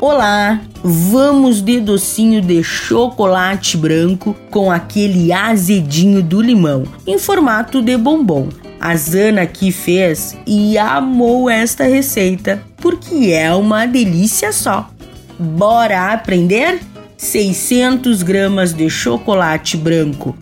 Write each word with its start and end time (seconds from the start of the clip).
Olá, 0.00 0.60
vamos 0.80 1.60
de 1.60 1.80
docinho 1.80 2.40
de 2.40 2.62
chocolate 2.62 3.76
branco 3.76 4.36
com 4.48 4.70
aquele 4.70 5.32
azedinho 5.32 6.22
do 6.22 6.40
limão, 6.40 6.84
em 7.04 7.18
formato 7.18 7.82
de 7.82 7.96
bombom. 7.96 8.48
A 8.78 8.94
Zana 8.94 9.42
aqui 9.42 9.72
fez 9.72 10.38
e 10.46 10.78
amou 10.78 11.50
esta 11.50 11.82
receita, 11.82 12.62
porque 12.76 13.32
é 13.32 13.52
uma 13.52 13.86
delícia 13.86 14.52
só. 14.52 14.88
Bora 15.36 16.12
aprender? 16.12 16.78
600 17.16 18.22
gramas 18.22 18.72
de 18.72 18.88
chocolate 18.88 19.76
branco 19.76 20.36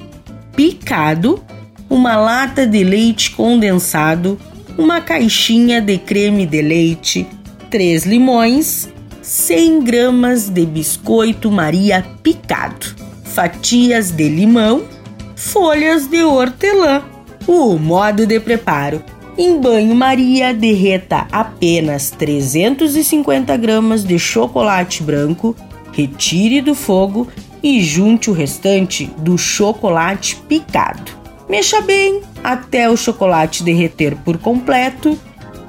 picado, 0.54 1.43
uma 1.88 2.14
lata 2.14 2.66
de 2.66 2.84
leite 2.84 3.30
condensado, 3.30 4.38
uma 4.77 5.00
caixinha 5.00 5.80
de 5.80 5.96
creme 5.96 6.45
de 6.45 6.61
leite, 6.61 7.27
3 7.70 8.04
limões, 8.04 8.91
100 9.27 9.82
gramas 9.82 10.48
de 10.48 10.64
biscoito 10.64 11.50
Maria 11.50 12.07
picado, 12.22 12.94
fatias 13.25 14.12
de 14.12 14.29
limão, 14.29 14.84
folhas 15.34 16.07
de 16.07 16.22
hortelã. 16.22 17.03
O 17.44 17.76
modo 17.76 18.25
de 18.25 18.39
preparo: 18.39 19.03
em 19.36 19.61
banho-maria, 19.61 20.54
derreta 20.54 21.26
apenas 21.32 22.12
350 22.12 23.57
gramas 23.57 24.04
de 24.04 24.17
chocolate 24.17 25.03
branco, 25.03 25.56
retire 25.90 26.61
do 26.61 26.76
fogo 26.76 27.26
e 27.61 27.82
junte 27.82 28.31
o 28.31 28.32
restante 28.32 29.11
do 29.18 29.36
chocolate 29.36 30.36
picado. 30.48 31.11
Mexa 31.48 31.81
bem 31.81 32.22
até 32.45 32.89
o 32.89 32.97
chocolate 32.97 33.64
derreter 33.64 34.14
por 34.19 34.39
completo. 34.39 35.19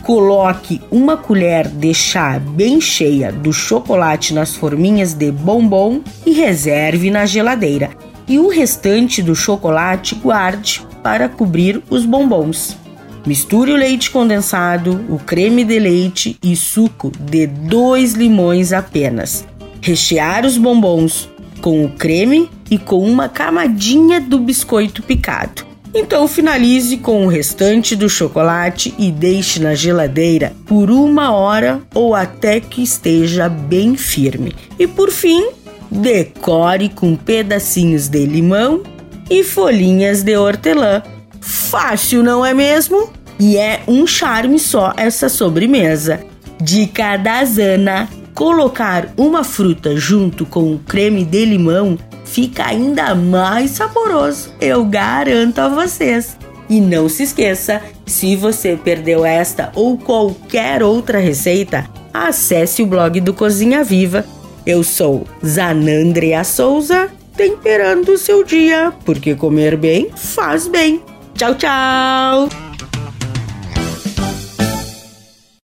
Coloque 0.08 0.82
uma 0.90 1.18
colher 1.18 1.68
de 1.68 1.94
chá 1.94 2.40
bem 2.40 2.80
cheia 2.80 3.30
do 3.30 3.52
chocolate 3.52 4.34
nas 4.34 4.56
forminhas 4.56 5.14
de 5.14 5.34
bombom 5.34 6.00
e 6.26 6.32
reserve 6.32 7.12
na 7.12 7.26
geladeira. 7.26 7.90
E 8.26 8.40
o 8.40 8.48
restante 8.48 9.22
do 9.22 9.36
chocolate 9.36 10.16
guarde 10.16 10.82
para 11.04 11.28
cobrir 11.28 11.84
os 11.90 12.06
bombons. 12.06 12.78
Misture 13.26 13.74
o 13.74 13.76
leite 13.76 14.10
condensado, 14.10 15.04
o 15.10 15.20
creme 15.20 15.66
de 15.66 15.78
leite 15.78 16.40
e 16.42 16.56
suco 16.56 17.12
de 17.30 17.46
dois 17.46 18.14
limões 18.14 18.72
apenas. 18.72 19.46
Rechear 19.82 20.46
os 20.46 20.58
bombons 20.58 21.30
com 21.60 21.84
o 21.84 21.90
creme 21.90 22.50
e 22.72 22.78
com 22.78 23.04
uma 23.04 23.28
camadinha 23.28 24.22
do 24.22 24.40
biscoito 24.40 25.04
picado. 25.04 25.67
Então 26.00 26.28
finalize 26.28 26.98
com 26.98 27.26
o 27.26 27.28
restante 27.28 27.96
do 27.96 28.08
chocolate 28.08 28.94
e 29.00 29.12
deixe 29.12 29.60
na 29.60 29.74
geladeira 29.74 30.54
por 30.68 30.92
uma 30.92 31.32
hora 31.32 31.82
ou 31.92 32.14
até 32.14 32.60
que 32.60 32.84
esteja 32.84 33.50
bem 33.50 33.98
firme. 33.98 34.56
E 34.78 34.86
por 34.86 35.10
fim, 35.10 35.50
decore 35.90 36.90
com 36.90 37.16
pedacinhos 37.16 38.08
de 38.08 38.28
limão 38.28 38.84
e 39.28 39.44
folhinhas 39.44 40.22
de 40.22 40.38
hortelã. 40.38 41.02
Fácil, 41.42 42.22
não 42.22 42.46
é 42.46 42.54
mesmo? 42.54 43.10
E 43.40 43.58
é 43.58 43.82
um 43.88 44.06
charme 44.06 44.60
só 44.60 44.94
essa 44.96 45.28
sobremesa. 45.28 46.20
Dica 46.62 47.18
da 47.18 47.44
Zana: 47.44 48.08
colocar 48.36 49.12
uma 49.18 49.44
fruta 49.44 49.98
junto 49.98 50.46
com 50.46 50.74
o 50.74 50.78
creme 50.78 51.26
de 51.26 51.44
limão 51.44 51.98
fica 52.28 52.66
ainda 52.66 53.16
mais 53.16 53.72
saboroso, 53.72 54.54
eu 54.60 54.86
garanto 54.86 55.60
a 55.60 55.68
vocês. 55.68 56.38
E 56.70 56.82
não 56.82 57.08
se 57.08 57.24
esqueça, 57.24 57.82
se 58.06 58.36
você 58.36 58.78
perdeu 58.82 59.26
esta 59.26 59.72
ou 59.74 59.98
qualquer 59.98 60.84
outra 60.84 61.20
receita, 61.20 61.90
acesse 62.14 62.84
o 62.84 62.86
blog 62.86 63.22
do 63.22 63.34
Cozinha 63.34 63.84
Viva. 63.84 64.26
Eu 64.66 64.84
sou 64.84 65.26
Zanandrea 65.46 66.44
Souza, 66.44 67.10
temperando 67.38 68.10
o 68.10 68.18
seu 68.18 68.44
dia, 68.44 68.92
porque 69.06 69.34
comer 69.34 69.78
bem 69.78 70.10
faz 70.14 70.68
bem. 70.68 71.02
Tchau, 71.36 71.56
tchau! 71.56 72.67